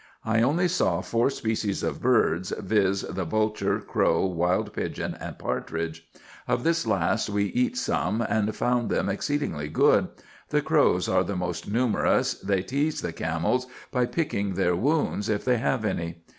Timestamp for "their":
14.55-14.75